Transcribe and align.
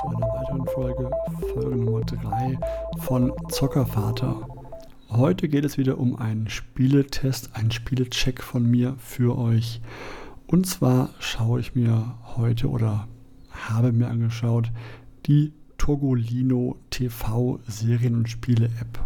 zu 0.00 0.06
einer 0.06 0.28
weiteren 0.28 0.66
Folge, 0.66 1.10
Folge 1.52 1.76
Nummer 1.76 2.00
3 2.02 2.58
von 3.00 3.32
Zockervater. 3.48 4.46
Heute 5.10 5.48
geht 5.48 5.64
es 5.64 5.76
wieder 5.76 5.98
um 5.98 6.14
einen 6.14 6.48
Spieletest, 6.48 7.56
einen 7.56 7.72
Spielecheck 7.72 8.40
von 8.40 8.64
mir 8.70 8.94
für 8.98 9.36
euch. 9.36 9.80
Und 10.46 10.66
zwar 10.66 11.10
schaue 11.18 11.58
ich 11.58 11.74
mir 11.74 12.14
heute 12.36 12.68
oder 12.68 13.08
habe 13.50 13.90
mir 13.90 14.06
angeschaut 14.06 14.70
die 15.26 15.52
Togolino 15.78 16.76
TV 16.90 17.58
Serien- 17.66 18.14
und 18.14 18.28
Spiele-App. 18.28 19.00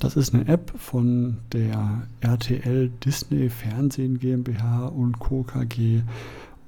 Das 0.00 0.16
ist 0.16 0.34
eine 0.34 0.48
App 0.48 0.70
von 0.76 1.38
der 1.52 2.02
RTL 2.20 2.90
Disney 3.02 3.48
Fernsehen 3.48 4.18
GmbH 4.18 4.88
und 4.88 5.18
Co. 5.18 5.44
KG 5.44 6.02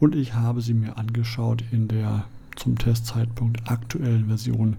und 0.00 0.14
ich 0.14 0.32
habe 0.32 0.62
sie 0.62 0.74
mir 0.74 0.96
angeschaut 0.96 1.62
in 1.70 1.88
der 1.88 2.24
zum 2.56 2.78
Testzeitpunkt 2.78 3.70
aktuellen 3.70 4.26
Version 4.26 4.76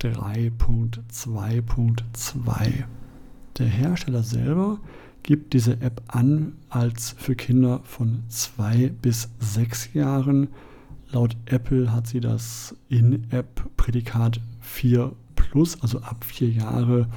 3.2.2. 0.00 2.84
Der 3.58 3.66
Hersteller 3.66 4.22
selber 4.22 4.78
gibt 5.22 5.52
diese 5.52 5.80
App 5.80 6.02
an 6.08 6.52
als 6.68 7.14
für 7.18 7.34
Kinder 7.34 7.80
von 7.84 8.22
2 8.28 8.92
bis 9.02 9.28
6 9.40 9.94
Jahren. 9.94 10.48
Laut 11.10 11.36
Apple 11.46 11.92
hat 11.92 12.06
sie 12.06 12.20
das 12.20 12.76
In-App-Prädikat 12.88 14.40
4 14.60 15.12
Plus, 15.34 15.82
also 15.82 16.00
ab 16.00 16.24
4 16.24 16.50
Jahre. 16.50 17.08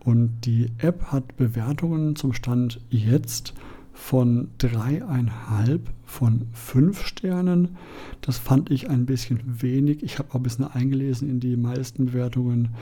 Und 0.00 0.44
die 0.44 0.70
App 0.78 1.12
hat 1.12 1.36
Bewertungen 1.36 2.14
zum 2.14 2.32
Stand 2.32 2.80
jetzt 2.90 3.54
von 3.96 4.50
dreieinhalb 4.58 5.90
von 6.04 6.46
fünf 6.52 7.04
Sternen. 7.04 7.76
Das 8.20 8.36
fand 8.38 8.70
ich 8.70 8.90
ein 8.90 9.06
bisschen 9.06 9.40
wenig. 9.62 10.02
Ich 10.02 10.18
habe 10.18 10.30
auch 10.30 10.34
ein 10.36 10.42
bisschen 10.42 10.66
eingelesen 10.66 11.28
in 11.28 11.40
die 11.40 11.56
meisten 11.56 12.06
Bewertungen 12.06 12.74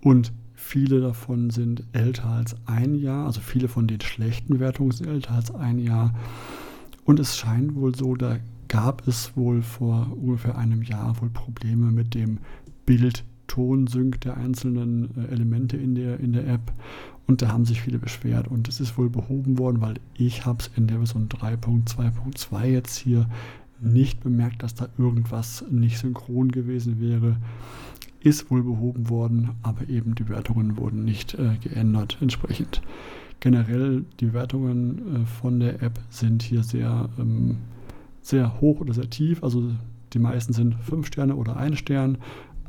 und 0.00 0.32
viele 0.54 1.00
davon 1.00 1.50
sind 1.50 1.82
älter 1.92 2.26
als 2.26 2.54
ein 2.66 2.94
Jahr. 2.94 3.26
Also 3.26 3.40
viele 3.40 3.66
von 3.66 3.88
den 3.88 4.00
schlechten 4.00 4.54
Bewertungen 4.54 4.92
sind 4.92 5.08
älter 5.08 5.32
als 5.32 5.52
ein 5.52 5.80
Jahr. 5.80 6.14
Und 7.04 7.18
es 7.18 7.36
scheint 7.36 7.74
wohl 7.74 7.94
so, 7.94 8.14
da 8.14 8.38
gab 8.68 9.06
es 9.08 9.36
wohl 9.36 9.62
vor 9.62 10.16
ungefähr 10.16 10.56
einem 10.56 10.82
Jahr 10.82 11.20
wohl 11.20 11.30
Probleme 11.30 11.90
mit 11.90 12.14
dem 12.14 12.38
Bild 12.86 13.24
Ton-Sync 13.50 14.20
der 14.20 14.36
einzelnen 14.36 15.10
äh, 15.16 15.32
Elemente 15.32 15.76
in 15.76 15.96
der, 15.96 16.20
in 16.20 16.32
der 16.32 16.46
App. 16.46 16.72
Und 17.26 17.42
da 17.42 17.48
haben 17.48 17.64
sich 17.64 17.80
viele 17.80 17.98
beschwert. 17.98 18.48
Und 18.48 18.68
es 18.68 18.80
ist 18.80 18.96
wohl 18.96 19.10
behoben 19.10 19.58
worden, 19.58 19.80
weil 19.80 19.94
ich 20.14 20.46
habe 20.46 20.60
es 20.60 20.70
in 20.76 20.86
der 20.86 20.98
Version 20.98 21.28
3.2.2 21.28 22.64
jetzt 22.66 22.96
hier 22.96 23.28
nicht 23.80 24.20
bemerkt, 24.20 24.62
dass 24.62 24.74
da 24.74 24.88
irgendwas 24.98 25.64
nicht 25.70 25.98
synchron 25.98 26.52
gewesen 26.52 27.00
wäre. 27.00 27.36
Ist 28.20 28.50
wohl 28.50 28.62
behoben 28.62 29.08
worden, 29.08 29.50
aber 29.62 29.88
eben 29.88 30.14
die 30.14 30.28
Wertungen 30.28 30.76
wurden 30.76 31.04
nicht 31.04 31.34
äh, 31.34 31.56
geändert 31.60 32.18
entsprechend. 32.20 32.82
Generell 33.40 34.04
die 34.20 34.32
Wertungen 34.32 35.22
äh, 35.22 35.26
von 35.26 35.58
der 35.58 35.82
App 35.82 35.98
sind 36.10 36.42
hier 36.42 36.62
sehr, 36.62 37.08
ähm, 37.18 37.56
sehr 38.20 38.60
hoch 38.60 38.80
oder 38.80 38.94
sehr 38.94 39.10
tief. 39.10 39.42
Also 39.42 39.72
die 40.12 40.18
meisten 40.18 40.52
sind 40.52 40.74
5 40.74 41.06
Sterne 41.06 41.34
oder 41.36 41.56
1 41.56 41.78
Stern 41.78 42.18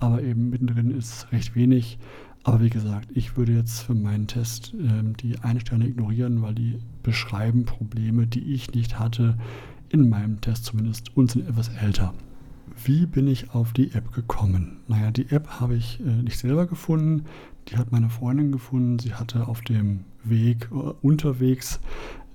aber 0.01 0.21
eben 0.21 0.49
mittendrin 0.49 0.91
ist 0.91 1.31
recht 1.31 1.55
wenig. 1.55 1.97
Aber 2.43 2.61
wie 2.61 2.69
gesagt, 2.69 3.09
ich 3.13 3.37
würde 3.37 3.53
jetzt 3.53 3.81
für 3.81 3.93
meinen 3.93 4.27
Test 4.27 4.73
ähm, 4.73 5.15
die 5.17 5.35
Sterne 5.59 5.87
ignorieren, 5.87 6.41
weil 6.41 6.55
die 6.55 6.79
beschreiben 7.03 7.65
Probleme, 7.65 8.25
die 8.25 8.53
ich 8.53 8.73
nicht 8.73 8.99
hatte, 8.99 9.37
in 9.89 10.09
meinem 10.09 10.41
Test 10.41 10.65
zumindest, 10.65 11.15
und 11.15 11.31
sind 11.31 11.47
etwas 11.47 11.69
älter. 11.69 12.13
Wie 12.83 13.05
bin 13.05 13.27
ich 13.27 13.51
auf 13.53 13.73
die 13.73 13.91
App 13.91 14.11
gekommen? 14.11 14.77
Naja, 14.87 15.11
die 15.11 15.29
App 15.29 15.59
habe 15.59 15.75
ich 15.75 15.99
äh, 15.99 16.23
nicht 16.23 16.39
selber 16.39 16.65
gefunden, 16.65 17.25
die 17.67 17.77
hat 17.77 17.91
meine 17.91 18.09
Freundin 18.09 18.51
gefunden. 18.51 18.97
Sie 18.97 19.13
hatte 19.13 19.47
auf 19.47 19.61
dem 19.61 20.05
Weg, 20.23 20.69
äh, 20.71 20.75
unterwegs 21.01 21.79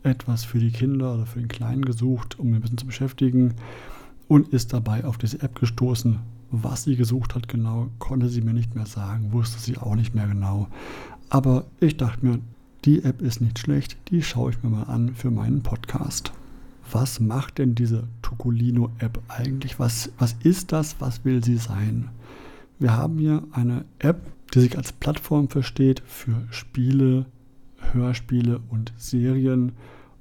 etwas 0.05 0.45
für 0.45 0.61
die 0.61 0.71
Kinder 0.71 1.15
oder 1.15 1.27
für 1.27 1.41
den 1.41 1.49
Kleinen 1.49 1.85
gesucht, 1.85 2.39
um 2.39 2.49
ihn 2.49 2.57
ein 2.57 2.61
bisschen 2.61 2.79
zu 2.79 2.87
beschäftigen 2.87 3.55
und 4.29 4.49
ist 4.49 4.73
dabei 4.73 5.05
auf 5.05 5.19
diese 5.19 5.43
App 5.43 5.59
gestoßen, 5.59 6.21
was 6.51 6.85
sie 6.85 6.97
gesucht 6.97 7.35
hat 7.35 7.49
genau, 7.49 7.89
konnte 7.99 8.29
sie 8.29 8.41
mir 8.41 8.55
nicht 8.55 8.75
mehr 8.75 8.87
sagen, 8.87 9.33
wusste 9.33 9.61
sie 9.61 9.79
auch 9.79 9.95
nicht 9.95 10.15
mehr 10.15 10.27
genau. 10.27 10.69
Aber 11.29 11.65
ich 11.81 11.97
dachte 11.97 12.25
mir, 12.25 12.39
die 12.85 13.03
App 13.03 13.21
ist 13.21 13.41
nicht 13.41 13.59
schlecht, 13.59 13.97
die 14.11 14.23
schaue 14.23 14.51
ich 14.53 14.63
mir 14.63 14.71
mal 14.71 14.85
an 14.85 15.15
für 15.15 15.31
meinen 15.31 15.63
Podcast. 15.63 16.33
Was 16.93 17.19
macht 17.19 17.59
denn 17.59 17.75
diese 17.75 18.05
Tokolino-App 18.23 19.21
eigentlich? 19.27 19.81
Was, 19.81 20.13
was 20.19 20.37
ist 20.45 20.71
das? 20.71 20.97
Was 21.01 21.25
will 21.25 21.43
sie 21.43 21.57
sein? 21.57 22.11
Wir 22.79 22.97
haben 22.97 23.19
hier 23.19 23.43
eine 23.51 23.85
App, 23.99 24.21
die 24.55 24.61
sich 24.61 24.77
als 24.77 24.93
Plattform 24.93 25.49
versteht 25.49 26.01
für 26.07 26.47
Spiele, 26.51 27.27
Hörspiele 27.93 28.61
und 28.69 28.93
Serien. 28.97 29.73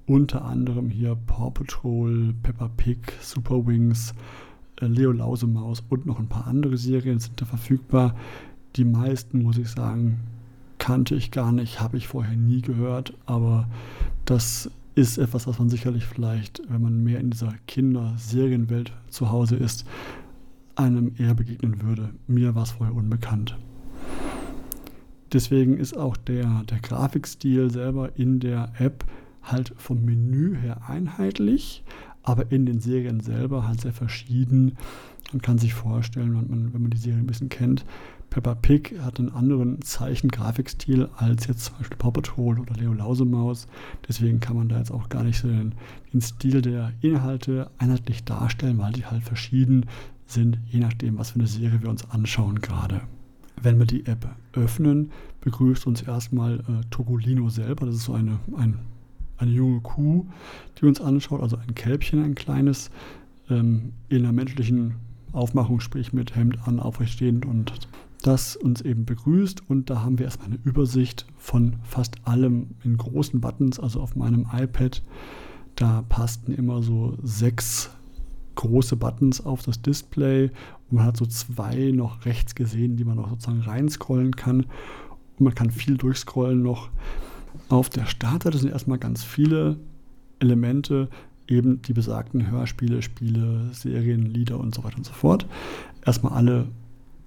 Unter 0.08 0.46
anderem 0.46 0.90
hier 0.90 1.16
Paw 1.16 1.52
Patrol, 1.52 2.34
Peppa 2.42 2.70
Pig, 2.70 2.98
Super 3.22 3.66
Wings, 3.68 4.16
Leo 4.82 5.12
Lausemaus 5.12 5.84
und 5.90 6.06
noch 6.06 6.20
ein 6.20 6.28
paar 6.28 6.48
andere 6.48 6.78
Serien 6.78 7.20
sind 7.20 7.40
da 7.42 7.46
verfügbar. 7.46 8.16
Die 8.76 8.86
meisten, 8.86 9.44
muss 9.44 9.58
ich 9.58 9.70
sagen, 9.70 10.20
kannte 10.78 11.16
ich 11.16 11.32
gar 11.32 11.52
nicht, 11.52 11.80
habe 11.80 11.98
ich 11.98 12.08
vorher 12.08 12.36
nie 12.36 12.62
gehört, 12.62 13.14
aber 13.26 13.68
das 14.26 14.70
ist 14.96 15.18
etwas, 15.18 15.48
was 15.48 15.60
man 15.60 15.70
sicherlich 15.70 16.06
vielleicht, 16.06 16.62
wenn 16.70 16.82
man 16.82 17.04
mehr 17.04 17.20
in 17.20 17.30
dieser 17.30 17.54
Kinder-Serienwelt 17.68 18.94
zu 19.10 19.30
Hause 19.30 19.56
ist, 19.56 19.86
einem 20.76 21.14
eher 21.18 21.36
begegnen 21.36 21.82
würde. 21.82 22.10
Mir 22.28 22.56
war 22.56 22.64
es 22.64 22.72
vorher 22.72 22.96
unbekannt. 22.96 23.58
Deswegen 25.34 25.78
ist 25.78 25.98
auch 25.98 26.16
der, 26.18 26.64
der 26.70 26.80
Grafikstil 26.80 27.72
selber 27.72 28.18
in 28.18 28.40
der 28.40 28.72
App 28.78 29.06
halt 29.44 29.74
vom 29.78 30.04
Menü 30.04 30.56
her 30.56 30.88
einheitlich, 30.88 31.84
aber 32.26 32.52
in 32.52 32.66
den 32.66 32.80
Serien 32.80 33.20
selber 33.22 33.68
halt 33.68 33.82
sehr 33.82 33.94
verschieden. 33.94 34.78
Man 35.32 35.42
kann 35.42 35.58
sich 35.58 35.74
vorstellen, 35.74 36.36
wenn 36.36 36.50
man, 36.50 36.74
wenn 36.74 36.82
man 36.82 36.92
die 36.92 36.98
Serie 36.98 37.20
ein 37.20 37.28
bisschen 37.28 37.50
kennt, 37.50 37.86
Peppa 38.30 38.56
Pig 38.56 38.96
hat 39.02 39.20
einen 39.20 39.32
anderen 39.32 39.82
Zeichen-Grafikstil 39.82 41.10
als 41.16 41.48
jetzt 41.48 41.66
zum 41.66 41.78
Beispiel 41.78 41.98
Paw 41.98 42.12
Patrol 42.12 42.60
oder 42.60 42.76
Leo 42.76 42.94
Lausemaus. 42.94 43.68
Deswegen 44.08 44.40
kann 44.40 44.58
man 44.58 44.68
da 44.68 44.78
jetzt 44.78 44.92
auch 44.92 45.08
gar 45.10 45.24
nicht 45.24 45.40
so 45.40 45.48
den, 45.48 45.76
den 46.12 46.22
Stil 46.22 46.62
der 46.62 46.92
Inhalte 47.02 47.70
einheitlich 47.78 48.24
darstellen, 48.24 48.78
weil 48.80 48.92
die 48.92 49.06
halt 49.06 49.24
verschieden 49.24 49.86
sind, 50.26 50.58
je 50.68 50.80
nachdem, 50.80 51.18
was 51.18 51.32
für 51.32 51.40
eine 51.40 51.48
Serie 51.48 51.82
wir 51.82 51.90
uns 51.90 52.10
anschauen 52.10 52.60
gerade. 52.60 53.02
Wenn 53.62 53.80
wir 53.80 53.86
die 53.86 54.06
App 54.06 54.28
öffnen, 54.54 55.12
begrüßt 55.42 55.88
uns 55.88 56.02
erstmal 56.02 56.60
äh, 56.60 56.84
Togolino 56.90 57.50
selber. 57.50 57.86
Das 57.86 57.96
ist 57.96 58.04
so 58.04 58.14
eine, 58.14 58.40
ein 58.58 58.80
eine 59.38 59.52
junge 59.52 59.82
Kuh, 59.82 60.26
die 60.80 60.86
uns 60.86 61.02
anschaut, 61.02 61.42
also 61.42 61.58
ein 61.58 61.76
Kälbchen, 61.76 62.24
ein 62.24 62.36
kleines, 62.36 62.90
ähm, 63.50 63.94
in 64.10 64.20
einer 64.20 64.32
menschlichen 64.32 64.96
Aufmachung, 65.32 65.80
sprich 65.80 66.14
mit 66.14 66.36
Hemd 66.36 66.68
an, 66.68 66.80
aufrechtstehend 66.80 67.46
und 67.46 67.74
das 68.24 68.56
uns 68.56 68.82
eben 68.82 69.06
begrüßt. 69.06 69.70
Und 69.70 69.90
da 69.90 70.02
haben 70.02 70.18
wir 70.18 70.26
erstmal 70.26 70.48
eine 70.48 70.60
Übersicht 70.64 71.26
von 71.38 71.76
fast 71.84 72.16
allem 72.26 72.68
in 72.84 72.98
großen 72.98 73.42
Buttons, 73.42 73.80
also 73.80 74.02
auf 74.02 74.16
meinem 74.16 74.48
iPad. 74.52 75.04
Da 75.76 76.04
passten 76.08 76.54
immer 76.54 76.82
so 76.82 77.18
sechs 77.22 77.90
große 78.56 78.96
Buttons 78.96 79.46
auf 79.46 79.64
das 79.64 79.82
Display 79.82 80.50
und 80.90 80.98
man 80.98 81.06
hat 81.06 81.18
so 81.18 81.26
zwei 81.26 81.92
noch 81.92 82.26
rechts 82.26 82.56
gesehen, 82.56 82.96
die 82.96 83.04
man 83.04 83.18
noch 83.18 83.30
sozusagen 83.30 83.62
reinscrollen 83.62 84.36
kann. 84.36 84.62
Und 85.38 85.42
man 85.42 85.56
kann 85.56 85.70
viel 85.70 85.98
durchscrollen 85.98 86.64
noch. 86.64 86.90
Auf 87.70 87.90
der 87.90 88.06
Startseite 88.06 88.58
sind 88.58 88.72
erstmal 88.72 88.98
ganz 88.98 89.24
viele 89.24 89.78
Elemente, 90.40 91.10
eben 91.48 91.82
die 91.82 91.94
besagten 91.94 92.50
Hörspiele, 92.50 93.02
Spiele, 93.02 93.70
Serien, 93.72 94.26
Lieder 94.26 94.60
und 94.60 94.74
so 94.74 94.84
weiter 94.84 94.98
und 94.98 95.06
so 95.06 95.14
fort. 95.14 95.46
Erstmal 96.06 96.34
alle 96.34 96.68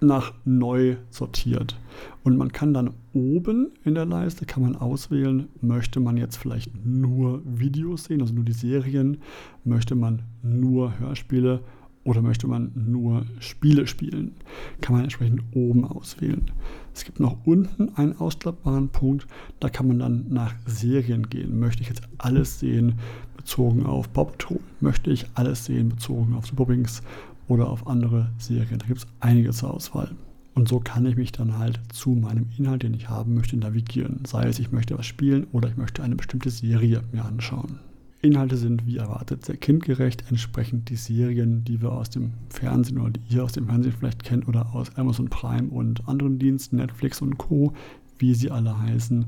nach 0.00 0.32
neu 0.44 0.96
sortiert. 1.10 1.76
Und 2.22 2.36
man 2.36 2.52
kann 2.52 2.72
dann 2.72 2.92
oben 3.12 3.72
in 3.84 3.94
der 3.94 4.04
Leiste 4.04 4.46
kann 4.46 4.62
man 4.62 4.76
auswählen, 4.76 5.48
möchte 5.60 5.98
man 5.98 6.16
jetzt 6.16 6.36
vielleicht 6.36 6.70
nur 6.84 7.42
Videos 7.44 8.04
sehen, 8.04 8.20
also 8.20 8.34
nur 8.34 8.44
die 8.44 8.52
Serien, 8.52 9.18
möchte 9.64 9.94
man 9.94 10.22
nur 10.42 10.98
Hörspiele 10.98 11.60
oder 12.08 12.22
möchte 12.22 12.46
man 12.46 12.72
nur 12.74 13.26
Spiele 13.38 13.86
spielen, 13.86 14.32
kann 14.80 14.94
man 14.94 15.04
entsprechend 15.04 15.42
oben 15.52 15.84
auswählen. 15.84 16.50
Es 16.94 17.04
gibt 17.04 17.20
noch 17.20 17.36
unten 17.44 17.94
einen 17.96 18.16
ausklappbaren 18.16 18.88
Punkt, 18.88 19.26
da 19.60 19.68
kann 19.68 19.88
man 19.88 19.98
dann 19.98 20.24
nach 20.30 20.54
Serien 20.64 21.28
gehen. 21.28 21.60
Möchte 21.60 21.82
ich 21.82 21.88
jetzt 21.90 22.00
alles 22.16 22.60
sehen 22.60 22.94
bezogen 23.36 23.84
auf 23.84 24.08
Bob 24.08 24.38
Patrol? 24.38 24.60
Möchte 24.80 25.10
ich 25.10 25.26
alles 25.34 25.66
sehen 25.66 25.90
bezogen 25.90 26.34
auf 26.34 26.46
Superwings 26.46 27.02
oder 27.46 27.68
auf 27.68 27.86
andere 27.86 28.30
Serien? 28.38 28.78
Da 28.78 28.86
gibt 28.86 29.00
es 29.00 29.06
einige 29.20 29.50
zur 29.50 29.74
Auswahl. 29.74 30.10
Und 30.54 30.66
so 30.66 30.80
kann 30.80 31.04
ich 31.04 31.16
mich 31.16 31.32
dann 31.32 31.58
halt 31.58 31.78
zu 31.92 32.10
meinem 32.10 32.46
Inhalt, 32.56 32.84
den 32.84 32.94
ich 32.94 33.10
haben 33.10 33.34
möchte, 33.34 33.58
navigieren. 33.58 34.22
Sei 34.26 34.44
es, 34.44 34.58
ich 34.58 34.72
möchte 34.72 34.96
was 34.96 35.04
spielen 35.04 35.46
oder 35.52 35.68
ich 35.68 35.76
möchte 35.76 36.02
eine 36.02 36.16
bestimmte 36.16 36.48
Serie 36.48 37.02
mir 37.12 37.26
anschauen. 37.26 37.80
Inhalte 38.20 38.56
sind 38.56 38.84
wie 38.86 38.96
erwartet 38.96 39.44
sehr 39.44 39.56
kindgerecht, 39.56 40.24
entsprechend 40.28 40.88
die 40.88 40.96
Serien, 40.96 41.64
die 41.64 41.80
wir 41.80 41.92
aus 41.92 42.10
dem 42.10 42.32
Fernsehen 42.48 42.98
oder 42.98 43.10
die 43.12 43.34
ihr 43.34 43.44
aus 43.44 43.52
dem 43.52 43.66
Fernsehen 43.66 43.94
vielleicht 43.96 44.24
kennt 44.24 44.48
oder 44.48 44.74
aus 44.74 44.96
Amazon 44.96 45.28
Prime 45.28 45.68
und 45.68 46.08
anderen 46.08 46.38
Diensten, 46.38 46.76
Netflix 46.76 47.22
und 47.22 47.38
Co., 47.38 47.72
wie 48.18 48.34
sie 48.34 48.50
alle 48.50 48.76
heißen. 48.80 49.26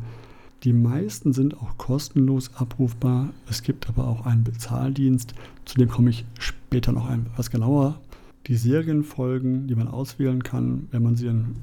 Die 0.64 0.72
meisten 0.72 1.32
sind 1.32 1.56
auch 1.56 1.78
kostenlos 1.78 2.54
abrufbar. 2.56 3.31
Es 3.48 3.62
gibt 3.62 3.88
aber 3.88 4.08
auch 4.08 4.26
einen 4.26 4.44
Bezahldienst, 4.44 5.34
zu 5.64 5.78
dem 5.78 5.88
komme 5.88 6.10
ich 6.10 6.26
später 6.38 6.92
noch 6.92 7.08
etwas 7.08 7.50
genauer. 7.50 8.00
Die 8.48 8.56
Serienfolgen, 8.56 9.69
die 9.69 9.76
man 9.76 9.88
auswählen 9.88 10.42
kann, 10.42 10.88
wenn 10.90 11.02
man 11.02 11.14
sie 11.14 11.26
dann 11.26 11.54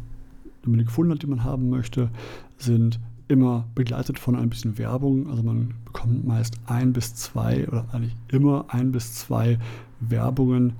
gefunden 0.63 1.11
hat, 1.11 1.21
die 1.21 1.27
man 1.27 1.43
haben 1.43 1.69
möchte, 1.69 2.09
sind 2.57 2.99
immer 3.27 3.65
begleitet 3.75 4.19
von 4.19 4.35
ein 4.35 4.49
bisschen 4.49 4.77
Werbung. 4.77 5.29
Also 5.29 5.43
man 5.43 5.73
bekommt 5.85 6.25
meist 6.25 6.55
ein 6.65 6.93
bis 6.93 7.15
zwei 7.15 7.67
oder 7.67 7.85
eigentlich 7.91 8.15
immer 8.29 8.65
ein 8.69 8.91
bis 8.91 9.13
zwei 9.13 9.59
Werbungen 9.99 10.73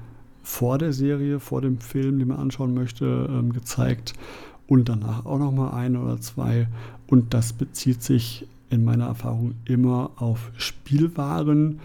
vor 0.44 0.77
der 0.77 0.94
Serie, 0.94 1.39
vor 1.39 1.61
dem 1.61 1.79
Film, 1.79 2.19
den 2.19 2.29
man 2.29 2.38
anschauen 2.38 2.73
möchte, 2.73 3.27
ähm, 3.29 3.51
gezeigt 3.51 4.13
und 4.67 4.89
danach 4.89 5.25
auch 5.25 5.39
nochmal 5.39 5.73
eine 5.73 5.99
oder 5.99 6.19
zwei. 6.21 6.67
Und 7.07 7.33
das 7.33 7.53
bezieht 7.53 8.01
sich 8.01 8.47
in 8.69 8.83
meiner 8.83 9.05
Erfahrung 9.05 9.55
immer 9.65 10.11
auf 10.17 10.51
Spielwaren 10.57 11.79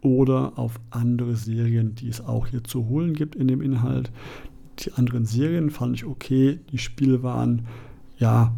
oder 0.00 0.52
auf 0.56 0.78
andere 0.90 1.34
Serien, 1.34 1.94
die 1.94 2.08
es 2.08 2.20
auch 2.20 2.46
hier 2.46 2.62
zu 2.62 2.88
holen 2.88 3.14
gibt 3.14 3.34
in 3.34 3.48
dem 3.48 3.60
Inhalt. 3.60 4.10
Die 4.80 4.92
anderen 4.92 5.24
Serien 5.24 5.70
fand 5.70 5.96
ich 5.96 6.04
okay, 6.04 6.58
die 6.70 6.78
Spielwaren, 6.78 7.62
ja, 8.18 8.52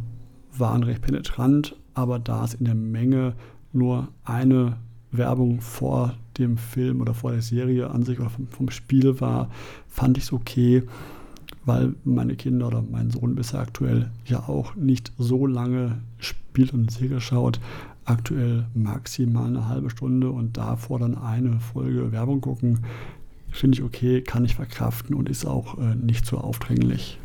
waren 0.59 0.83
recht 0.83 1.03
penetrant, 1.03 1.77
aber 1.95 2.19
da 2.19 2.45
es 2.45 2.55
in 2.55 2.65
der 2.65 2.75
Menge 2.75 3.35
nur 3.73 4.09
eine 4.25 4.77
Werbung 5.13 5.61
vor 5.61 6.15
dem 6.39 6.57
Film 6.57 7.01
oder 7.01 7.15
vor 7.15 7.33
der 7.33 7.43
Serie 7.43 7.91
an 7.91 8.03
sich 8.03 8.21
oder 8.21 8.31
vom, 8.31 8.47
vom 8.49 8.71
Spiel 8.71 9.21
war, 9.21 9.51
fand 9.89 10.19
ich 10.19 10.25
es 10.25 10.33
okay, 10.33 10.83
weil 11.65 11.95
meine 12.05 12.37
Kinder 12.37 12.69
oder 12.69 12.83
mein 12.83 13.11
Sohn 13.11 13.35
bisher 13.35 13.61
aktuell 13.61 14.11
ja 14.25 14.41
auch 14.49 14.75
nicht 14.77 15.13
so 15.19 15.47
lange 15.47 15.99
spielt 16.19 16.73
und 16.73 16.91
Serie 16.91 17.21
schaut. 17.21 17.61
Aktuell 18.05 18.67
maximal 18.75 19.47
eine 19.47 19.69
halbe 19.69 19.91
Stunde 19.91 20.31
und 20.31 20.57
davor 20.57 21.01
dann 21.01 21.17
eine 21.17 21.59
Folge 21.59 22.13
Werbung 22.13 22.41
gucken, 22.41 22.81
finde 23.51 23.79
ich 23.79 23.85
okay, 23.85 24.21
kann 24.23 24.45
ich 24.45 24.55
verkraften 24.55 25.15
und 25.15 25.29
ist 25.29 25.45
auch 25.45 25.79
äh, 25.79 25.95
nicht 25.97 26.25
so 26.25 26.39
aufdringlich. 26.39 27.19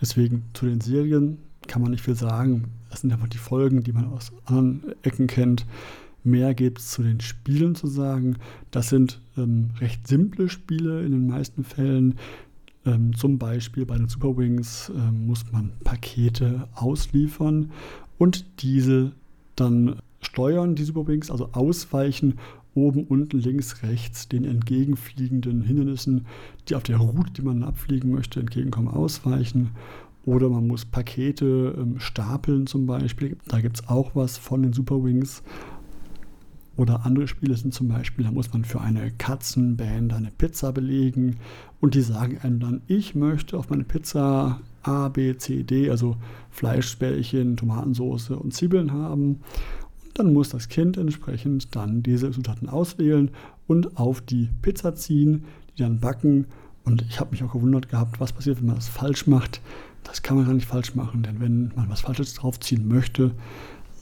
Deswegen 0.00 0.44
zu 0.54 0.66
den 0.66 0.80
Serien 0.80 1.38
kann 1.68 1.82
man 1.82 1.92
nicht 1.92 2.04
viel 2.04 2.16
sagen. 2.16 2.64
Das 2.90 3.02
sind 3.02 3.12
einfach 3.12 3.28
die 3.28 3.38
Folgen, 3.38 3.82
die 3.82 3.92
man 3.92 4.06
aus 4.06 4.32
anderen 4.46 4.82
Ecken 5.02 5.26
kennt. 5.26 5.66
Mehr 6.24 6.54
gibt 6.54 6.78
es 6.78 6.90
zu 6.90 7.02
den 7.02 7.20
Spielen 7.20 7.74
zu 7.74 7.86
sagen. 7.86 8.36
Das 8.70 8.88
sind 8.88 9.20
ähm, 9.36 9.70
recht 9.80 10.06
simple 10.06 10.48
Spiele 10.48 11.02
in 11.02 11.12
den 11.12 11.26
meisten 11.26 11.64
Fällen. 11.64 12.18
Ähm, 12.84 13.14
zum 13.14 13.38
Beispiel 13.38 13.86
bei 13.86 13.96
den 13.96 14.08
Super 14.08 14.36
Wings 14.36 14.90
ähm, 14.94 15.26
muss 15.26 15.50
man 15.52 15.72
Pakete 15.84 16.68
ausliefern 16.74 17.70
und 18.18 18.44
diese 18.62 19.12
dann 19.56 19.96
steuern, 20.20 20.74
die 20.74 20.84
Super 20.84 21.06
Wings, 21.06 21.30
also 21.30 21.50
ausweichen, 21.52 22.38
oben, 22.74 23.04
unten, 23.04 23.38
links, 23.38 23.82
rechts 23.82 24.28
den 24.28 24.44
entgegenfliegenden 24.44 25.62
Hindernissen, 25.62 26.26
die 26.68 26.74
auf 26.74 26.82
der 26.82 26.98
Route, 26.98 27.32
die 27.32 27.42
man 27.42 27.62
abfliegen 27.62 28.12
möchte, 28.12 28.40
entgegenkommen, 28.40 28.88
ausweichen. 28.88 29.70
Oder 30.28 30.50
man 30.50 30.66
muss 30.66 30.84
Pakete 30.84 31.74
ähm, 31.78 31.98
stapeln 32.00 32.66
zum 32.66 32.84
Beispiel. 32.84 33.38
Da 33.48 33.62
gibt 33.62 33.80
es 33.80 33.88
auch 33.88 34.14
was 34.14 34.36
von 34.36 34.62
den 34.62 34.74
Super 34.74 35.02
Wings. 35.02 35.42
Oder 36.76 37.06
andere 37.06 37.26
Spiele 37.26 37.56
sind 37.56 37.72
zum 37.72 37.88
Beispiel, 37.88 38.26
da 38.26 38.30
muss 38.30 38.52
man 38.52 38.66
für 38.66 38.82
eine 38.82 39.10
Katzenband 39.12 40.12
eine 40.12 40.30
Pizza 40.30 40.70
belegen 40.70 41.36
und 41.80 41.94
die 41.94 42.02
sagen 42.02 42.36
einem 42.42 42.60
dann, 42.60 42.82
ich 42.88 43.14
möchte 43.14 43.56
auf 43.56 43.70
meine 43.70 43.84
Pizza 43.84 44.60
A, 44.82 45.08
B, 45.08 45.34
C, 45.38 45.62
D, 45.62 45.88
also 45.88 46.16
Fleischbällchen, 46.50 47.56
Tomatensauce 47.56 48.32
und 48.32 48.52
Zwiebeln 48.52 48.92
haben. 48.92 49.40
Und 50.04 50.18
dann 50.18 50.34
muss 50.34 50.50
das 50.50 50.68
Kind 50.68 50.98
entsprechend 50.98 51.74
dann 51.74 52.02
diese 52.02 52.32
Zutaten 52.32 52.68
auswählen 52.68 53.30
und 53.66 53.96
auf 53.96 54.20
die 54.20 54.50
Pizza 54.60 54.94
ziehen, 54.94 55.44
die 55.78 55.82
dann 55.84 56.00
backen. 56.00 56.48
Und 56.84 57.00
ich 57.08 57.18
habe 57.18 57.30
mich 57.30 57.42
auch 57.42 57.52
gewundert 57.54 57.88
gehabt, 57.88 58.20
was 58.20 58.34
passiert, 58.34 58.58
wenn 58.58 58.66
man 58.66 58.76
das 58.76 58.88
falsch 58.88 59.26
macht. 59.26 59.62
Das 60.08 60.22
kann 60.22 60.36
man 60.36 60.46
gar 60.46 60.54
nicht 60.54 60.66
falsch 60.66 60.94
machen, 60.94 61.22
denn 61.22 61.38
wenn 61.40 61.70
man 61.76 61.90
was 61.90 62.00
Falsches 62.00 62.34
draufziehen 62.34 62.88
möchte, 62.88 63.32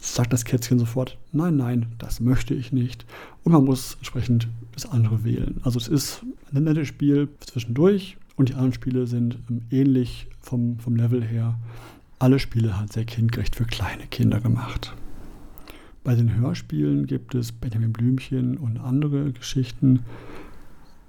sagt 0.01 0.33
das 0.33 0.45
Kätzchen 0.45 0.79
sofort, 0.79 1.19
nein, 1.33 1.57
nein, 1.57 1.87
das 1.99 2.21
möchte 2.21 2.55
ich 2.55 2.73
nicht. 2.73 3.05
Und 3.43 3.53
man 3.53 3.65
muss 3.65 3.95
entsprechend 3.95 4.49
das 4.73 4.87
andere 4.87 5.25
wählen. 5.25 5.61
Also 5.65 5.79
es 5.79 5.89
ist 5.89 6.23
ein 6.55 6.65
nettes 6.65 6.89
Spiel 6.89 7.29
zwischendurch 7.41 8.17
und 8.37 8.51
die 8.51 8.55
anderen 8.55 8.73
Spiele 8.73 9.07
sind 9.07 9.39
ähnlich 9.71 10.29
vom, 10.41 10.79
vom 10.79 10.97
Level 10.97 11.25
her. 11.25 11.59
Alle 12.19 12.39
Spiele 12.39 12.79
hat 12.79 12.93
sehr 12.93 13.05
kindgerecht 13.05 13.57
für 13.57 13.65
kleine 13.65 14.07
Kinder 14.07 14.41
gemacht. 14.41 14.95
Bei 16.05 16.15
den 16.15 16.37
Hörspielen 16.37 17.07
gibt 17.07 17.35
es 17.35 17.51
Benjamin 17.51 17.93
Blümchen 17.93 18.59
und 18.59 18.79
andere 18.79 19.33
Geschichten, 19.33 20.05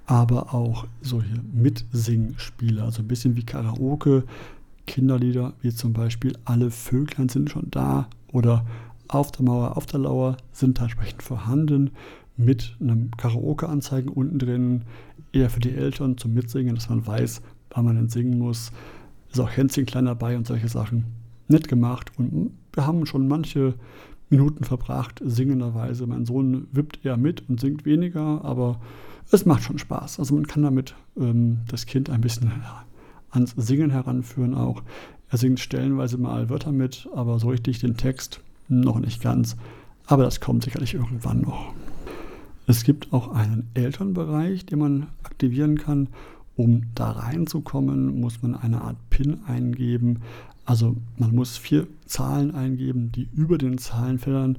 aber 0.06 0.52
auch 0.52 0.86
solche 1.02 1.40
Mitsingspiele, 1.52 2.82
also 2.82 3.02
ein 3.02 3.08
bisschen 3.08 3.36
wie 3.36 3.44
Karaoke, 3.44 4.24
Kinderlieder, 4.88 5.52
wie 5.60 5.72
zum 5.72 5.92
Beispiel 5.92 6.32
Alle 6.44 6.70
Vöglein 6.70 7.28
sind 7.28 7.50
schon 7.50 7.70
da 7.70 8.08
oder 8.32 8.66
Auf 9.06 9.30
der 9.30 9.44
Mauer, 9.44 9.76
auf 9.76 9.86
der 9.86 10.00
Lauer 10.00 10.36
sind 10.52 10.80
entsprechend 10.80 11.22
vorhanden 11.22 11.90
mit 12.36 12.76
einem 12.80 13.10
Karaoke-Anzeigen 13.16 14.08
unten 14.08 14.38
drin, 14.38 14.82
eher 15.32 15.50
für 15.50 15.60
die 15.60 15.74
Eltern 15.74 16.16
zum 16.16 16.34
Mitsingen, 16.34 16.74
dass 16.74 16.88
man 16.88 17.06
weiß, 17.06 17.42
wann 17.70 17.84
man 17.84 17.96
denn 17.96 18.08
singen 18.08 18.38
muss. 18.38 18.72
Ist 19.30 19.40
auch 19.40 19.50
Hänschen 19.50 19.86
klein 19.86 20.06
dabei 20.06 20.36
und 20.36 20.46
solche 20.46 20.68
Sachen. 20.68 21.04
Nett 21.48 21.68
gemacht 21.68 22.12
und 22.16 22.50
wir 22.72 22.86
haben 22.86 23.06
schon 23.06 23.28
manche 23.28 23.74
Minuten 24.30 24.64
verbracht, 24.64 25.20
singenderweise. 25.24 26.06
Mein 26.06 26.26
Sohn 26.26 26.68
wippt 26.72 27.04
eher 27.04 27.16
mit 27.16 27.48
und 27.48 27.60
singt 27.60 27.84
weniger, 27.84 28.44
aber 28.44 28.80
es 29.30 29.46
macht 29.46 29.62
schon 29.62 29.78
Spaß. 29.78 30.18
Also 30.18 30.34
man 30.34 30.46
kann 30.46 30.62
damit 30.62 30.94
ähm, 31.18 31.58
das 31.68 31.86
Kind 31.86 32.10
ein 32.10 32.20
bisschen 32.20 32.52
ans 33.30 33.54
Singen 33.56 33.90
heranführen 33.90 34.54
auch. 34.54 34.82
Er 35.30 35.38
singt 35.38 35.60
stellenweise 35.60 36.18
mal 36.18 36.48
Wörter 36.48 36.72
mit, 36.72 37.08
aber 37.14 37.38
so 37.38 37.50
richtig 37.50 37.80
den 37.80 37.96
Text 37.96 38.40
noch 38.68 38.98
nicht 38.98 39.22
ganz. 39.22 39.56
Aber 40.06 40.22
das 40.22 40.40
kommt 40.40 40.64
sicherlich 40.64 40.94
irgendwann 40.94 41.42
noch. 41.42 41.74
Es 42.66 42.82
gibt 42.82 43.12
auch 43.12 43.28
einen 43.34 43.68
Elternbereich, 43.74 44.66
den 44.66 44.78
man 44.78 45.06
aktivieren 45.22 45.78
kann. 45.78 46.08
Um 46.56 46.82
da 46.94 47.12
reinzukommen, 47.12 48.20
muss 48.20 48.42
man 48.42 48.54
eine 48.54 48.82
Art 48.82 48.96
PIN 49.10 49.40
eingeben. 49.46 50.22
Also 50.64 50.96
man 51.16 51.34
muss 51.34 51.56
vier 51.56 51.86
Zahlen 52.04 52.54
eingeben, 52.54 53.12
die 53.12 53.28
über 53.34 53.58
den 53.58 53.78
Zahlenfeldern 53.78 54.58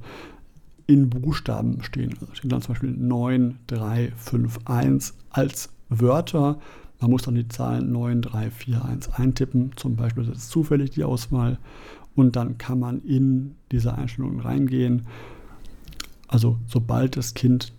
in 0.86 1.08
Buchstaben 1.08 1.82
stehen. 1.82 2.14
Also 2.20 2.34
steht 2.34 2.50
dann 2.50 2.62
zum 2.62 2.74
Beispiel 2.74 2.90
9, 2.90 3.58
3, 3.68 4.12
5, 4.16 4.58
1 4.64 5.14
als 5.30 5.68
Wörter 5.88 6.58
man 7.00 7.10
muss 7.10 7.22
dann 7.22 7.34
die 7.34 7.48
Zahlen 7.48 7.92
9, 7.92 8.22
3, 8.22 8.50
4, 8.50 8.84
1 8.84 9.08
eintippen, 9.14 9.72
zum 9.76 9.96
Beispiel 9.96 10.24
das 10.24 10.38
ist 10.38 10.50
zufällig 10.50 10.90
die 10.90 11.04
Auswahl. 11.04 11.58
Und 12.14 12.36
dann 12.36 12.58
kann 12.58 12.78
man 12.78 13.02
in 13.02 13.54
diese 13.72 13.94
Einstellungen 13.94 14.40
reingehen. 14.40 15.06
Also 16.28 16.58
sobald 16.66 17.16
das 17.16 17.34
Kind 17.34 17.72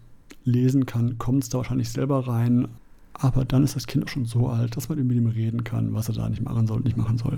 lesen 0.44 0.86
kann, 0.86 1.18
kommt 1.18 1.44
es 1.44 1.50
da 1.50 1.60
wahrscheinlich 1.60 1.90
selber 1.90 2.28
rein. 2.28 2.68
Aber 3.14 3.46
dann 3.46 3.64
ist 3.64 3.76
das 3.76 3.88
Kind 3.88 4.06
auch 4.06 4.10
schon 4.10 4.26
so 4.26 4.48
alt, 4.48 4.76
dass 4.76 4.90
man 4.90 5.06
mit 5.06 5.16
ihm 5.16 5.28
reden 5.28 5.64
kann, 5.64 5.94
was 5.94 6.10
er 6.10 6.16
da 6.16 6.28
nicht 6.28 6.42
machen 6.42 6.66
soll 6.66 6.78
und 6.78 6.86
nicht 6.86 6.98
machen 6.98 7.18
soll. 7.18 7.38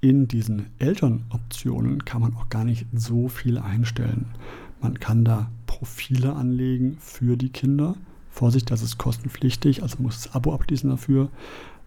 In 0.00 0.28
diesen 0.28 0.66
Elternoptionen 0.78 2.04
kann 2.04 2.20
man 2.20 2.34
auch 2.34 2.48
gar 2.48 2.64
nicht 2.64 2.86
so 2.92 3.28
viel 3.28 3.56
einstellen. 3.56 4.26
Man 4.80 4.98
kann 4.98 5.24
da 5.24 5.50
Profile 5.66 6.34
anlegen 6.34 6.96
für 6.98 7.36
die 7.36 7.50
Kinder. 7.50 7.94
Vorsicht, 8.32 8.70
das 8.70 8.82
ist 8.82 8.98
kostenpflichtig, 8.98 9.82
also 9.82 9.98
muss 10.00 10.22
das 10.22 10.34
Abo 10.34 10.54
abschließen 10.54 10.90
dafür. 10.90 11.28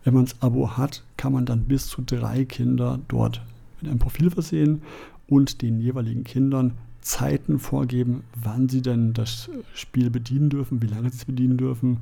Wenn 0.03 0.13
man 0.13 0.25
das 0.25 0.41
Abo 0.41 0.77
hat, 0.77 1.03
kann 1.17 1.33
man 1.33 1.45
dann 1.45 1.65
bis 1.65 1.87
zu 1.87 2.03
drei 2.03 2.45
Kinder 2.45 2.99
dort 3.07 3.41
mit 3.81 3.89
einem 3.89 3.99
Profil 3.99 4.29
versehen 4.29 4.83
und 5.27 5.63
den 5.63 5.79
jeweiligen 5.79 6.23
Kindern 6.23 6.73
Zeiten 7.01 7.59
vorgeben, 7.59 8.23
wann 8.35 8.69
sie 8.69 8.81
denn 8.81 9.13
das 9.13 9.49
Spiel 9.73 10.09
bedienen 10.09 10.49
dürfen, 10.49 10.81
wie 10.81 10.87
lange 10.87 11.09
sie 11.09 11.17
es 11.17 11.25
bedienen 11.25 11.57
dürfen. 11.57 11.97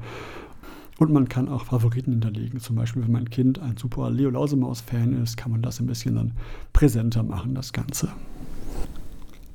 Und 0.97 1.11
man 1.11 1.27
kann 1.27 1.49
auch 1.49 1.65
Favoriten 1.65 2.11
hinterlegen. 2.11 2.59
Zum 2.59 2.75
Beispiel, 2.75 3.03
wenn 3.03 3.11
mein 3.11 3.29
Kind 3.29 3.59
ein 3.59 3.77
super 3.77 4.09
Leo 4.09 4.29
Lausemaus-Fan 4.29 5.21
ist, 5.21 5.37
kann 5.37 5.51
man 5.51 5.61
das 5.61 5.79
ein 5.79 5.87
bisschen 5.87 6.15
dann 6.15 6.31
präsenter 6.71 7.23
machen, 7.23 7.55
das 7.55 7.73
Ganze. 7.73 8.09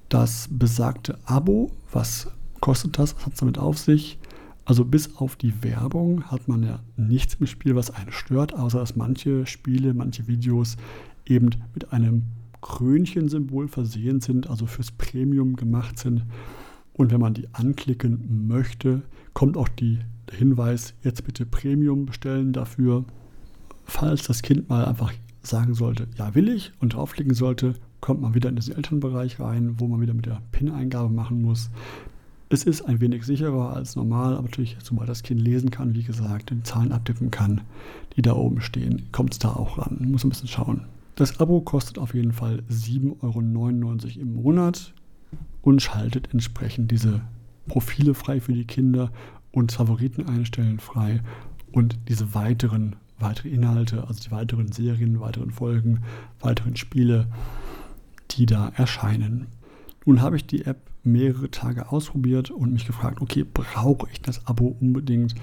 Das 0.08 0.48
besagte 0.50 1.18
Abo, 1.24 1.70
was 1.92 2.28
kostet 2.60 2.98
das? 2.98 3.14
Was 3.16 3.26
hat 3.26 3.32
es 3.34 3.40
damit 3.40 3.58
auf 3.58 3.78
sich? 3.78 4.18
Also 4.68 4.84
bis 4.84 5.16
auf 5.16 5.36
die 5.36 5.64
Werbung 5.64 6.24
hat 6.24 6.46
man 6.46 6.62
ja 6.62 6.80
nichts 6.98 7.36
im 7.40 7.46
Spiel, 7.46 7.74
was 7.74 7.90
einen 7.90 8.12
stört, 8.12 8.52
außer 8.52 8.78
dass 8.80 8.96
manche 8.96 9.46
Spiele, 9.46 9.94
manche 9.94 10.28
Videos 10.28 10.76
eben 11.24 11.48
mit 11.72 11.90
einem 11.90 12.24
Krönchensymbol 12.60 13.68
versehen 13.68 14.20
sind, 14.20 14.50
also 14.50 14.66
fürs 14.66 14.90
Premium 14.90 15.56
gemacht 15.56 15.98
sind. 15.98 16.26
Und 16.92 17.10
wenn 17.10 17.20
man 17.20 17.32
die 17.32 17.48
anklicken 17.54 18.46
möchte, 18.46 19.00
kommt 19.32 19.56
auch 19.56 19.68
die, 19.68 20.00
der 20.30 20.36
Hinweis, 20.36 20.92
jetzt 21.02 21.24
bitte 21.24 21.46
Premium 21.46 22.04
bestellen 22.04 22.52
dafür. 22.52 23.06
Falls 23.84 24.24
das 24.24 24.42
Kind 24.42 24.68
mal 24.68 24.84
einfach 24.84 25.14
sagen 25.40 25.72
sollte, 25.72 26.08
ja 26.18 26.34
will 26.34 26.50
ich 26.50 26.74
und 26.78 26.92
draufklicken 26.92 27.32
sollte, 27.32 27.72
kommt 28.02 28.20
man 28.20 28.34
wieder 28.34 28.50
in 28.50 28.56
den 28.56 28.70
Elternbereich 28.70 29.40
rein, 29.40 29.80
wo 29.80 29.88
man 29.88 30.02
wieder 30.02 30.12
mit 30.12 30.26
der 30.26 30.42
PIN-Eingabe 30.52 31.08
machen 31.08 31.40
muss. 31.40 31.70
Es 32.50 32.64
ist 32.64 32.82
ein 32.82 33.00
wenig 33.00 33.24
sicherer 33.24 33.76
als 33.76 33.94
normal, 33.94 34.32
aber 34.34 34.44
natürlich, 34.44 34.76
sobald 34.82 35.08
das 35.08 35.22
Kind 35.22 35.40
lesen 35.40 35.70
kann, 35.70 35.94
wie 35.94 36.02
gesagt, 36.02 36.50
die 36.50 36.62
Zahlen 36.62 36.92
abtippen 36.92 37.30
kann, 37.30 37.60
die 38.16 38.22
da 38.22 38.32
oben 38.32 38.62
stehen, 38.62 39.08
kommt 39.12 39.32
es 39.32 39.38
da 39.38 39.50
auch 39.50 39.76
ran. 39.76 40.06
Muss 40.10 40.24
ein 40.24 40.30
bisschen 40.30 40.48
schauen. 40.48 40.84
Das 41.16 41.40
Abo 41.40 41.60
kostet 41.60 41.98
auf 41.98 42.14
jeden 42.14 42.32
Fall 42.32 42.62
7,99 42.70 43.22
Euro 43.22 44.20
im 44.20 44.34
Monat 44.36 44.94
und 45.62 45.82
schaltet 45.82 46.32
entsprechend 46.32 46.90
diese 46.90 47.20
Profile 47.66 48.14
frei 48.14 48.40
für 48.40 48.54
die 48.54 48.64
Kinder 48.64 49.10
und 49.52 49.72
Favoriten 49.72 50.26
einstellen 50.26 50.78
frei 50.78 51.20
und 51.72 51.98
diese 52.08 52.34
weiteren 52.34 52.96
weitere 53.18 53.48
Inhalte, 53.48 54.06
also 54.06 54.22
die 54.22 54.30
weiteren 54.30 54.72
Serien, 54.72 55.20
weiteren 55.20 55.50
Folgen, 55.50 56.02
weiteren 56.40 56.76
Spiele, 56.76 57.26
die 58.30 58.46
da 58.46 58.70
erscheinen. 58.76 59.46
Nun 60.04 60.22
habe 60.22 60.36
ich 60.36 60.46
die 60.46 60.64
App 60.64 60.87
mehrere 61.04 61.50
Tage 61.50 61.90
ausprobiert 61.90 62.50
und 62.50 62.72
mich 62.72 62.86
gefragt, 62.86 63.20
okay, 63.20 63.44
brauche 63.44 64.08
ich 64.10 64.20
das 64.20 64.46
Abo 64.46 64.76
unbedingt? 64.80 65.34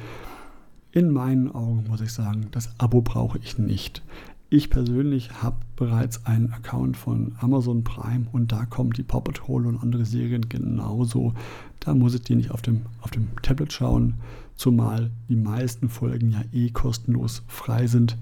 In 0.92 1.10
meinen 1.10 1.52
Augen 1.52 1.86
muss 1.90 2.02
ich 2.02 2.14
sagen, 2.14 2.48
das 2.52 2.70
Abo 2.80 3.02
brauche 3.02 3.38
ich 3.40 3.58
nicht. 3.58 4.02
Ich 4.50 4.70
persönlich 4.70 5.42
habe 5.42 5.58
bereits 5.76 6.26
einen 6.26 6.54
Account 6.54 6.96
von 6.96 7.34
Amazon 7.40 7.84
Prime 7.84 8.28
und 8.32 8.52
da 8.52 8.66
kommen 8.66 8.92
die 8.92 9.04
Paw 9.04 9.20
Patrol 9.20 9.66
und 9.66 9.82
andere 9.82 10.06
Serien 10.06 10.48
genauso. 10.48 11.34
Da 11.80 11.96
muss 11.96 12.14
ich 12.14 12.22
die 12.22 12.36
nicht 12.36 12.52
auf 12.52 12.62
dem, 12.62 12.84
auf 13.02 13.12
dem 13.12 13.28
Tablet 13.42 13.74
schauen, 13.74 14.14
zumal 14.56 15.10
die 15.30 15.36
meisten 15.36 15.90
Folgen 15.90 16.30
ja 16.30 16.44
eh 16.54 16.70
kostenlos 16.70 17.44
frei 17.48 17.88
sind. 17.88 18.18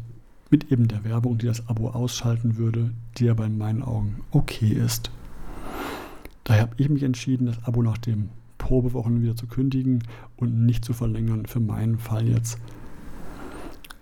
Mit 0.50 0.72
eben 0.72 0.88
der 0.88 1.04
Werbung, 1.04 1.38
die 1.38 1.46
das 1.46 1.68
Abo 1.68 1.90
ausschalten 1.90 2.58
würde, 2.58 2.92
die 3.18 3.30
aber 3.30 3.46
in 3.46 3.58
meinen 3.58 3.84
Augen 3.84 4.22
okay 4.32 4.70
ist. 4.70 5.12
Daher 6.44 6.64
habe 6.64 6.76
ich 6.78 6.90
mich 6.90 7.04
entschieden, 7.04 7.46
das 7.46 7.64
Abo 7.64 7.82
nach 7.82 7.98
dem 7.98 8.30
Probewochen 8.58 9.22
wieder 9.22 9.36
zu 9.36 9.48
kündigen 9.48 10.04
und 10.38 10.66
nicht 10.66 10.86
zu 10.86 10.94
verlängern. 10.94 11.46
Für 11.46 11.60
meinen 11.60 12.00
Fall 12.00 12.28
jetzt 12.28 12.60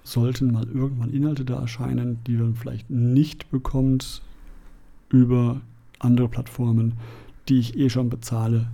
sollten 0.03 0.51
mal 0.51 0.67
irgendwann 0.67 1.11
Inhalte 1.11 1.45
da 1.45 1.59
erscheinen, 1.59 2.19
die 2.25 2.33
man 2.33 2.55
vielleicht 2.55 2.89
nicht 2.89 3.49
bekommt 3.51 4.21
über 5.09 5.61
andere 5.99 6.27
Plattformen, 6.27 6.93
die 7.49 7.59
ich 7.59 7.77
eh 7.77 7.89
schon 7.89 8.09
bezahle, 8.09 8.67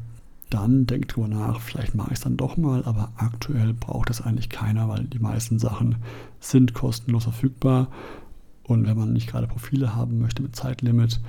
dann 0.50 0.86
denkt 0.86 1.16
drüber 1.16 1.28
nach, 1.28 1.60
vielleicht 1.60 1.94
mache 1.96 2.12
ich 2.12 2.16
es 2.16 2.22
dann 2.22 2.38
doch 2.38 2.56
mal, 2.56 2.86
aber 2.86 3.12
aktuell 3.18 3.74
braucht 3.74 4.10
das 4.10 4.22
eigentlich 4.22 4.50
keiner, 4.50 4.88
weil 4.88 5.04
die 5.04 5.20
meisten 5.20 5.60
Sachen 5.60 5.98
sind 6.40 6.74
kostenlos 6.74 7.26
verfügbar 7.26 7.90
und 8.64 8.88
wenn 8.88 8.98
man 8.98 9.14
nicht 9.14 9.28
gerade 9.28 9.48
Profile 9.48 9.96
haben 9.96 10.20
möchte 10.20 10.42
mit 10.42 10.56
Zeitlimit, 10.56 11.20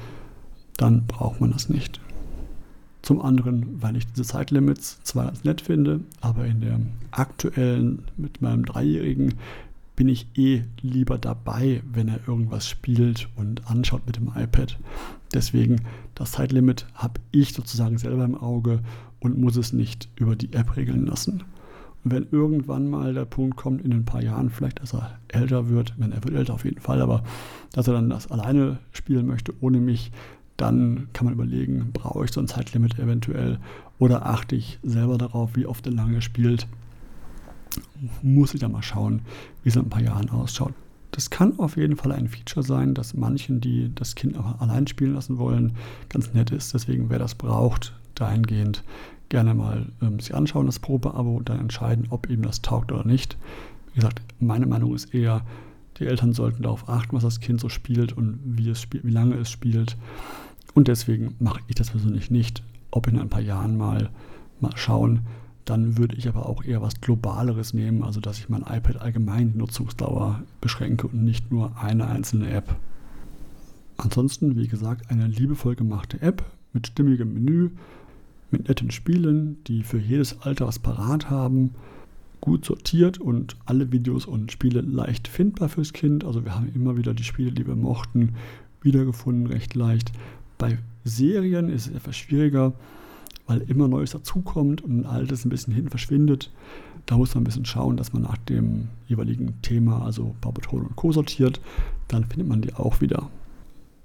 dann 0.76 1.06
braucht 1.06 1.40
man 1.40 1.50
das 1.50 1.68
nicht. 1.68 2.00
Zum 3.08 3.22
anderen, 3.22 3.80
weil 3.80 3.96
ich 3.96 4.06
diese 4.06 4.22
Zeitlimits 4.22 5.02
zwar 5.02 5.24
ganz 5.24 5.42
nett 5.42 5.62
finde, 5.62 6.00
aber 6.20 6.44
in 6.44 6.60
der 6.60 6.78
aktuellen, 7.10 8.02
mit 8.18 8.42
meinem 8.42 8.66
Dreijährigen, 8.66 9.32
bin 9.96 10.10
ich 10.10 10.26
eh 10.34 10.64
lieber 10.82 11.16
dabei, 11.16 11.82
wenn 11.90 12.08
er 12.08 12.20
irgendwas 12.28 12.68
spielt 12.68 13.30
und 13.34 13.66
anschaut 13.70 14.02
mit 14.04 14.16
dem 14.16 14.30
iPad. 14.36 14.78
Deswegen, 15.32 15.86
das 16.14 16.32
Zeitlimit 16.32 16.86
habe 16.92 17.18
ich 17.30 17.54
sozusagen 17.54 17.96
selber 17.96 18.26
im 18.26 18.36
Auge 18.36 18.80
und 19.20 19.38
muss 19.38 19.56
es 19.56 19.72
nicht 19.72 20.10
über 20.16 20.36
die 20.36 20.52
App 20.52 20.76
regeln 20.76 21.06
lassen. 21.06 21.44
Und 22.04 22.12
wenn 22.12 22.26
irgendwann 22.30 22.90
mal 22.90 23.14
der 23.14 23.24
Punkt 23.24 23.56
kommt, 23.56 23.82
in 23.86 23.92
ein 23.94 24.04
paar 24.04 24.22
Jahren 24.22 24.50
vielleicht, 24.50 24.82
dass 24.82 24.92
er 24.92 25.18
älter 25.28 25.70
wird, 25.70 25.94
wenn 25.96 26.12
er 26.12 26.22
wird 26.24 26.34
älter 26.34 26.52
auf 26.52 26.66
jeden 26.66 26.82
Fall, 26.82 27.00
aber 27.00 27.24
dass 27.72 27.88
er 27.88 27.94
dann 27.94 28.10
das 28.10 28.30
alleine 28.30 28.80
spielen 28.92 29.26
möchte, 29.26 29.54
ohne 29.62 29.78
mich, 29.78 30.12
dann 30.58 31.08
kann 31.14 31.24
man 31.24 31.34
überlegen, 31.34 31.90
brauche 31.92 32.26
ich 32.26 32.32
so 32.32 32.40
ein 32.40 32.48
Zeitlimit 32.48 32.98
eventuell 32.98 33.58
oder 33.98 34.26
achte 34.26 34.54
ich 34.54 34.78
selber 34.82 35.16
darauf, 35.16 35.56
wie 35.56 35.64
oft 35.64 35.86
er 35.86 35.92
lange 35.92 36.20
spielt 36.20 36.66
muss 38.22 38.54
ich 38.54 38.60
da 38.60 38.68
mal 38.68 38.82
schauen, 38.82 39.22
wie 39.62 39.68
es 39.68 39.76
in 39.76 39.82
ein 39.82 39.90
paar 39.90 40.02
Jahren 40.02 40.30
ausschaut. 40.30 40.74
Das 41.10 41.30
kann 41.30 41.58
auf 41.58 41.76
jeden 41.76 41.96
Fall 41.96 42.12
ein 42.12 42.28
Feature 42.28 42.64
sein, 42.64 42.94
dass 42.94 43.14
manchen, 43.14 43.60
die 43.60 43.90
das 43.94 44.14
Kind 44.14 44.38
auch 44.38 44.60
allein 44.60 44.86
spielen 44.86 45.14
lassen 45.14 45.38
wollen, 45.38 45.72
ganz 46.08 46.32
nett 46.34 46.50
ist. 46.50 46.74
Deswegen, 46.74 47.10
wer 47.10 47.18
das 47.18 47.34
braucht, 47.34 47.94
dahingehend 48.14 48.84
gerne 49.28 49.54
mal 49.54 49.86
ähm, 50.02 50.20
sich 50.20 50.34
anschauen, 50.34 50.66
das 50.66 50.78
Probeabo, 50.78 51.36
und 51.36 51.48
dann 51.48 51.60
entscheiden, 51.60 52.06
ob 52.10 52.30
eben 52.30 52.42
das 52.42 52.62
taugt 52.62 52.92
oder 52.92 53.06
nicht. 53.06 53.36
Wie 53.88 53.96
gesagt, 53.96 54.22
meine 54.38 54.66
Meinung 54.66 54.94
ist 54.94 55.14
eher, 55.14 55.44
die 55.98 56.06
Eltern 56.06 56.32
sollten 56.32 56.62
darauf 56.62 56.88
achten, 56.88 57.16
was 57.16 57.24
das 57.24 57.40
Kind 57.40 57.60
so 57.60 57.68
spielt 57.68 58.12
und 58.12 58.38
wie, 58.44 58.68
es 58.68 58.80
spiel 58.80 59.00
wie 59.02 59.10
lange 59.10 59.34
es 59.36 59.50
spielt. 59.50 59.96
Und 60.78 60.86
deswegen 60.86 61.34
mache 61.40 61.58
ich 61.66 61.74
das 61.74 61.90
persönlich 61.90 62.30
nicht. 62.30 62.62
Ob 62.92 63.08
in 63.08 63.18
ein 63.18 63.28
paar 63.28 63.40
Jahren 63.40 63.76
mal, 63.76 64.10
mal 64.60 64.76
schauen, 64.76 65.22
dann 65.64 65.98
würde 65.98 66.14
ich 66.14 66.28
aber 66.28 66.48
auch 66.48 66.62
eher 66.62 66.80
was 66.80 67.00
Globaleres 67.00 67.74
nehmen, 67.74 68.04
also 68.04 68.20
dass 68.20 68.38
ich 68.38 68.48
mein 68.48 68.62
iPad 68.62 68.98
allgemein 68.98 69.50
die 69.50 69.58
Nutzungsdauer 69.58 70.40
beschränke 70.60 71.08
und 71.08 71.24
nicht 71.24 71.50
nur 71.50 71.76
eine 71.82 72.06
einzelne 72.06 72.48
App. 72.50 72.76
Ansonsten, 73.96 74.54
wie 74.54 74.68
gesagt, 74.68 75.10
eine 75.10 75.26
liebevoll 75.26 75.74
gemachte 75.74 76.22
App 76.22 76.44
mit 76.72 76.86
stimmigem 76.86 77.34
Menü, 77.34 77.70
mit 78.52 78.68
netten 78.68 78.92
Spielen, 78.92 79.56
die 79.64 79.82
für 79.82 79.98
jedes 79.98 80.42
Alter 80.42 80.68
was 80.68 80.78
parat 80.78 81.28
haben, 81.28 81.74
gut 82.40 82.64
sortiert 82.64 83.18
und 83.18 83.56
alle 83.66 83.90
Videos 83.90 84.26
und 84.26 84.52
Spiele 84.52 84.82
leicht 84.82 85.26
findbar 85.26 85.70
fürs 85.70 85.92
Kind. 85.92 86.22
Also 86.22 86.44
wir 86.44 86.54
haben 86.54 86.70
immer 86.72 86.96
wieder 86.96 87.14
die 87.14 87.24
Spiele, 87.24 87.50
die 87.50 87.66
wir 87.66 87.74
mochten, 87.74 88.36
wiedergefunden, 88.80 89.48
recht 89.48 89.74
leicht. 89.74 90.12
Bei 90.58 90.78
Serien 91.04 91.70
ist 91.70 91.86
es 91.86 91.94
etwas 91.94 92.16
schwieriger 92.16 92.74
weil 93.48 93.62
immer 93.62 93.88
Neues 93.88 94.12
dazukommt 94.12 94.82
und 94.82 95.06
Altes 95.06 95.44
ein 95.44 95.48
bisschen 95.48 95.74
hinten 95.74 95.90
verschwindet. 95.90 96.52
Da 97.06 97.16
muss 97.16 97.34
man 97.34 97.42
ein 97.42 97.46
bisschen 97.46 97.64
schauen, 97.64 97.96
dass 97.96 98.12
man 98.12 98.22
nach 98.22 98.36
dem 98.36 98.88
jeweiligen 99.08 99.60
Thema, 99.62 100.04
also 100.04 100.36
Paw 100.42 100.52
Patrol 100.52 100.82
und 100.82 100.94
Co. 100.94 101.10
sortiert. 101.10 101.60
Dann 102.06 102.24
findet 102.24 102.46
man 102.46 102.60
die 102.60 102.74
auch 102.74 103.00
wieder. 103.00 103.30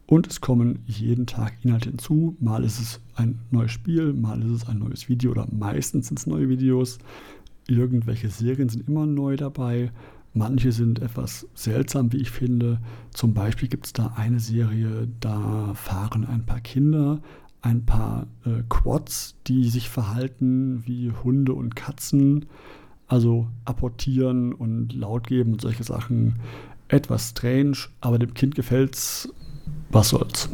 Und 0.07 0.27
es 0.27 0.39
kommen 0.39 0.79
jeden 0.87 1.25
Tag 1.25 1.53
Inhalte 1.61 1.89
hinzu. 1.89 2.37
Mal 2.39 2.63
ist 2.63 2.79
es 2.79 3.01
ein 3.15 3.39
neues 3.51 3.71
Spiel, 3.71 4.13
mal 4.13 4.41
ist 4.41 4.63
es 4.63 4.69
ein 4.69 4.79
neues 4.79 5.09
Video 5.09 5.31
oder 5.31 5.47
meistens 5.51 6.07
sind 6.07 6.19
es 6.19 6.25
neue 6.25 6.47
Videos. 6.47 6.97
Irgendwelche 7.67 8.29
Serien 8.29 8.69
sind 8.69 8.87
immer 8.87 9.05
neu 9.05 9.35
dabei. 9.35 9.91
Manche 10.33 10.71
sind 10.71 10.99
etwas 10.99 11.47
seltsam, 11.53 12.11
wie 12.11 12.17
ich 12.17 12.31
finde. 12.31 12.79
Zum 13.11 13.33
Beispiel 13.33 13.69
gibt 13.69 13.85
es 13.85 13.93
da 13.93 14.13
eine 14.15 14.39
Serie, 14.39 15.07
da 15.19 15.73
fahren 15.75 16.25
ein 16.25 16.45
paar 16.45 16.59
Kinder 16.59 17.21
ein 17.63 17.85
paar 17.85 18.27
äh, 18.45 18.61
Quads, 18.69 19.35
die 19.47 19.69
sich 19.69 19.89
verhalten 19.89 20.83
wie 20.85 21.11
Hunde 21.11 21.53
und 21.53 21.75
Katzen, 21.75 22.45
also 23.07 23.47
apportieren 23.65 24.53
und 24.53 24.93
laut 24.93 25.27
geben 25.27 25.53
und 25.53 25.61
solche 25.61 25.83
Sachen. 25.83 26.35
Etwas 26.89 27.29
strange, 27.29 27.77
aber 28.01 28.19
dem 28.19 28.33
Kind 28.33 28.53
gefällt's. 28.53 29.29
Was 29.89 30.09
soll's? 30.09 30.49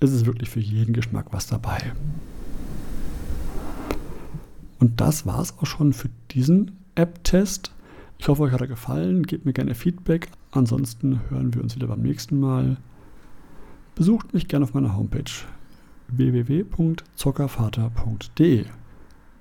Es 0.00 0.10
ist 0.10 0.26
wirklich 0.26 0.48
für 0.48 0.60
jeden 0.60 0.94
Geschmack 0.94 1.26
was 1.32 1.46
dabei. 1.46 1.92
Und 4.78 5.00
das 5.00 5.26
war's 5.26 5.54
auch 5.58 5.66
schon 5.66 5.92
für 5.92 6.08
diesen 6.30 6.72
App-Test. 6.94 7.72
Ich 8.18 8.28
hoffe, 8.28 8.42
euch 8.42 8.52
hat 8.52 8.60
er 8.60 8.66
gefallen. 8.66 9.22
Gebt 9.24 9.44
mir 9.44 9.52
gerne 9.52 9.74
Feedback. 9.74 10.30
Ansonsten 10.50 11.20
hören 11.28 11.54
wir 11.54 11.62
uns 11.62 11.76
wieder 11.76 11.86
beim 11.86 12.02
nächsten 12.02 12.40
Mal. 12.40 12.78
Besucht 13.94 14.34
mich 14.34 14.48
gerne 14.48 14.64
auf 14.64 14.74
meiner 14.74 14.96
Homepage 14.96 15.30
www.zockervater.de. 16.08 18.64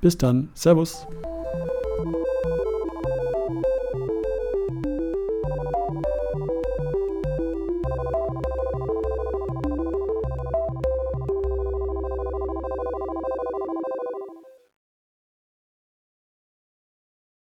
Bis 0.02 0.18
dann, 0.18 0.50
Servus. 0.54 1.08